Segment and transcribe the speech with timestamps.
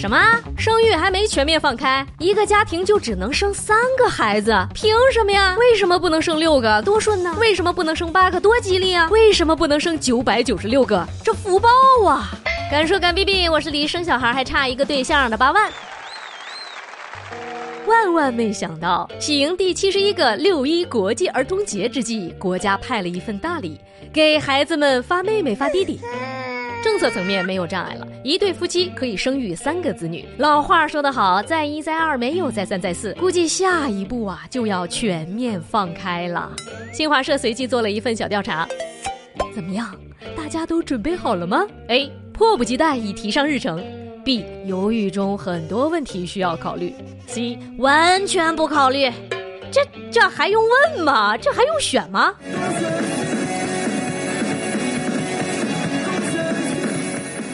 [0.00, 0.16] 什么？
[0.56, 4.50] 生育还没全面放开，一个家庭就只能生三个孩子？
[4.72, 5.54] 凭什么呀？
[5.58, 6.80] 为什么不能生六个？
[6.80, 7.36] 多顺呢？
[7.38, 8.40] 为什么不能生八个？
[8.40, 9.10] 多吉利啊？
[9.10, 11.06] 为什么不能生九百九十六个？
[11.22, 11.68] 这福报
[12.08, 12.30] 啊！
[12.70, 15.70] 敢说敢逼逼，我是离生小孩还差一个对象的八万。
[17.86, 23.78] 万万没想到，喜迎第七十一个六一国际儿童节之际，国家派了一份大礼，
[24.10, 26.00] 给孩子们发妹妹发弟弟。
[26.82, 30.26] 政策层面没有障碍了，一对夫妻可以生育三个子女。
[30.38, 36.50] 老话说得好，再一再二没有再三再四，估计下一步啊就要全面放开了。
[36.92, 38.66] 新华社随即做了一份小调查，
[39.54, 39.94] 怎么样？
[40.36, 42.10] 大家都准备好了吗？A.
[42.32, 43.82] 迫不及待已提上日程
[44.24, 44.44] ；B.
[44.64, 46.94] 犹豫中很多问题需要考虑
[47.28, 47.58] ；C.
[47.78, 49.10] 完全不考虑。
[49.70, 50.62] 这这还用
[50.96, 51.36] 问吗？
[51.36, 52.34] 这还用选吗？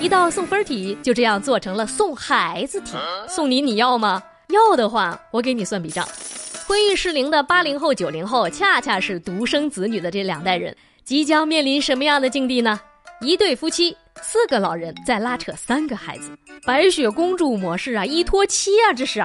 [0.06, 2.92] 一道送分题就这样做成了送孩子题，
[3.28, 4.22] 送你你要吗？
[4.50, 6.08] 要的话，我给你算笔账。
[6.64, 12.78] 婚育适龄的八零后、九零后，恰恰是独生子女的这两代人，即将面临什么样的境地呢？
[13.20, 16.30] 一对夫妻，四个老人在拉扯三个孩子，
[16.64, 19.18] 白雪公主模式啊，一拖七啊，这是。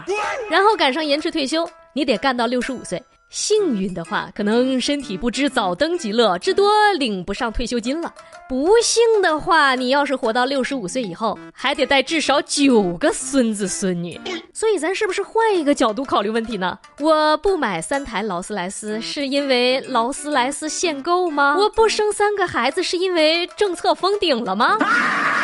[0.49, 2.99] 然后赶上延迟退休，你得干到六十五岁。
[3.31, 8.09] 幸运的话，可能身体不知早登极乐，至多领不上退休金了；
[8.49, 14.19] 不幸的话，你要是活到六十五岁以后，还得带至少九个孙子孙女。
[14.53, 16.77] 所以，咱是不是换一个角度考虑问题呢？
[16.99, 21.55] 我不买三台劳斯莱斯，是因为劳斯莱斯限购吗？
[21.57, 24.77] 我不生三个孩子，是因为政策封顶了吗？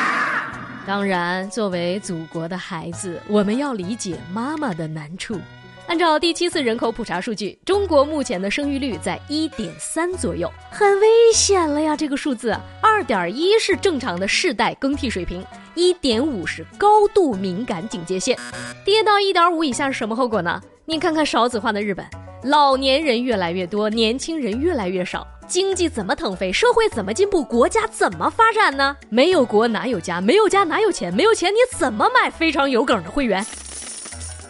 [0.85, 5.39] 当然，作为祖国的孩子，我们要理解妈妈的难处。
[5.88, 11.95] 按照第七次人口普查数据，中国目前的生育率在一点三左右，很危险了呀！
[11.95, 18.38] 这个数字，二点一是正常的世代更替水平，一点五是高度敏感警戒线，
[18.83, 20.61] 跌到一点五以下是什么后果呢？
[20.83, 22.05] 你看看少子化的日本，
[22.43, 26.52] 老年人越来越多，年轻人越来越少，经济怎么腾飞？
[26.52, 27.42] 社会怎么进步？
[27.42, 28.97] 国家怎么发展呢？
[29.08, 30.20] 没有国哪有家？
[30.20, 31.14] 没有家哪有钱？
[31.14, 33.45] 没有钱你怎么买非常有梗的会员？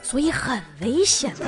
[0.09, 1.45] 所以很危险的。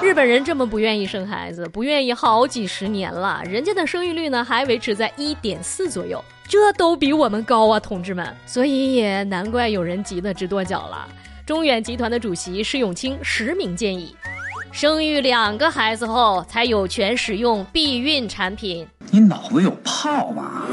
[0.00, 8.32] 日本人这么不愿意生孩子，不愿意好几十年了，人家的生育率呢还维持在一点四左右，这都比我们高啊，同志们！
[8.46, 11.08] 所以也难怪有人急得直跺脚了。
[11.44, 14.14] 中远集团的主席施永青实名建议，
[14.70, 18.86] 生育两个孩子后才有权使用避孕产品。
[19.10, 20.68] 你脑子有泡吧？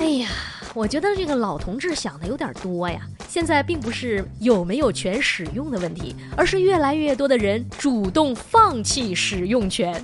[0.00, 0.28] 哎呀，
[0.78, 3.00] 我觉得这个老同志想的有点多呀。
[3.28, 10.00] 现在并不是有没有权使用的问题，而是越来越多的人主动放弃使用权。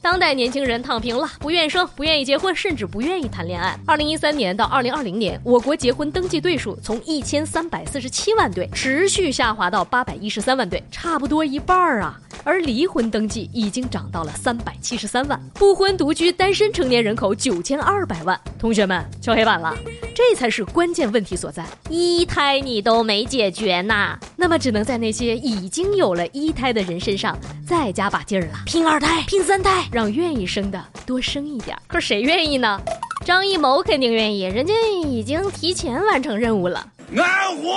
[0.00, 3.78] 当代年轻人躺平了，不愿意生，不愿意结婚，甚至不愿意谈恋爱。
[3.86, 12.18] 二零一三年到二零二零年，我国结婚登记对数从一千三百四十七万对持续下滑到八百一十三万对，差不多一半儿啊。
[12.44, 18.38] 而离婚登记已经涨到了三百七十三万，不婚独居单身成年人口九千二百万。
[18.58, 19.76] 同学们，敲黑板了。
[20.14, 31.76] 这才是关键问题所在，一胎你都没解决呢，那么只能在那些已经有了一胎的人身上再加把劲儿了，拼二胎，拼三胎，让愿意生的多生一点。
[31.86, 32.78] 可谁愿意呢？
[33.24, 34.74] 张艺谋肯定愿意，人家
[35.04, 36.86] 已经提前完成任务了。
[37.16, 37.72] 安红，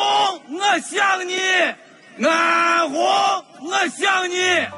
[0.58, 1.36] 我想你，
[2.26, 3.02] 安红，
[3.64, 4.36] 我想你。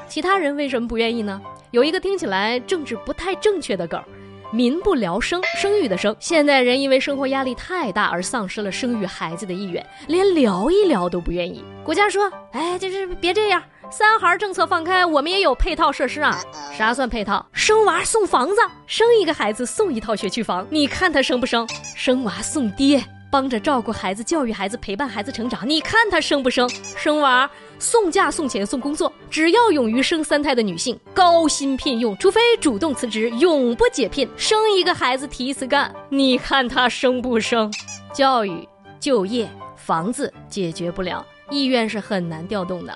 [0.07, 1.41] 其他人为什么不愿意呢？
[1.71, 4.05] 有一个听起来政治不太正确的梗儿。
[4.51, 6.15] 民不聊生，生育的生。
[6.19, 11.61] 现代人因为生活压力太大而丧失了生育孩子的意愿，连聊一聊都不愿意。
[11.83, 16.39] 国家说：“哎，就是别这样，三孩政策放开，我们也有配套设施啊。
[16.77, 17.45] 啥算配套？
[17.51, 18.55] 生娃送房子，
[18.87, 20.65] 生一个孩子送一套学区房。
[20.69, 21.67] 你看他生不生？
[21.95, 23.03] 生娃送爹。”
[23.35, 26.69] 帮着照顾孩子、教育孩子、陪伴孩子成长，你看她生不生？
[26.95, 34.25] 生娃送嫁、送钱、送工作，只要勇于生三胎的女性，高薪聘用，除非主动辞职，永不解聘。
[34.37, 37.69] 生一个孩子提一次干，你看她生不生？
[38.13, 38.65] 教育、
[39.01, 42.93] 就业、房子解决不了，意愿是很难调动的。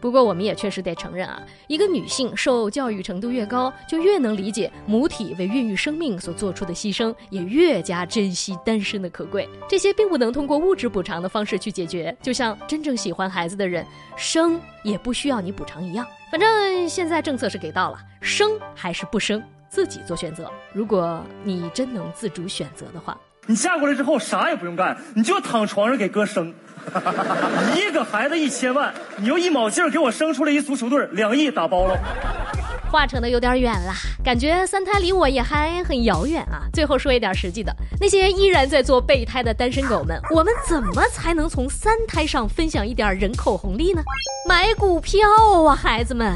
[0.00, 9.48] 不过，我们也确实得承认啊，一个女性受教育程度越高，就越能理解母体为孕育生命所做出的牺牲，也越加珍惜单身的可贵。
[9.68, 16.06] 这些并不能通过物质补偿的方式去解决，就像真正喜欢孩子的人，生也不需要你补偿一样。
[16.30, 20.50] 反正现在政策是给到了，生还是不生，自己做选择。
[20.72, 23.18] 如果你真能自主选择的话。
[23.46, 26.52] 你嫁过来之后啥也不用干，你就躺床上给哥生，
[27.76, 31.96] 一个孩子一千万，你用一毛劲儿给我生出来一足球队，两亿打包了。
[32.90, 33.92] 话扯得有点远了，
[34.24, 36.62] 感觉三胎离我也还很遥远啊。
[36.72, 44.02] 最后说一点实际的，那些依然在做备胎的单身狗们，我们怎么才能从三胎上分享一点人口红利呢？
[44.48, 45.20] 买股票
[45.68, 46.32] 啊，孩子们！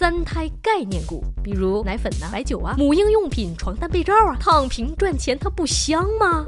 [0.00, 6.42] 三胎概念股，比如奶粉呐、白酒啊、母婴用品、床单被罩啊，躺平赚钱它不香吗？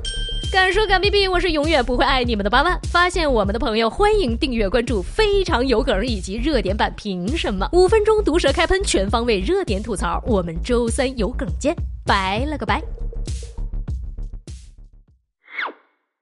[0.51, 2.81] 敢说敢逼逼，我是永远不会爱你们的八万。
[2.85, 6.91] 发现我们的朋友，欢迎订阅关注非常有梗以及热点版。
[6.97, 7.69] 凭什么？
[7.75, 10.25] 五分钟毒舌开喷，全方位热点吐槽。
[10.27, 11.77] 我们周三有梗见，
[12.07, 12.83] 拜了个拜。